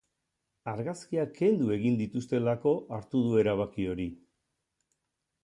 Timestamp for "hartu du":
2.99-3.37